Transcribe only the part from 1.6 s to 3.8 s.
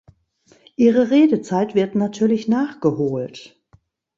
wird natürlich nachgeholt.